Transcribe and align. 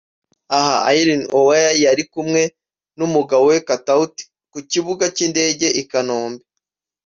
Aha 0.57 0.75
Irene 0.99 1.27
Uwoya 1.37 1.71
yari 1.85 2.03
kumwe 2.13 2.41
n'umugabo 2.97 3.43
we 3.51 3.57
Katauti 3.67 4.23
ku 4.51 4.59
kibuga 4.71 5.05
cy'indege 5.15 5.67
i 5.81 5.83
Kanombe 5.91 6.43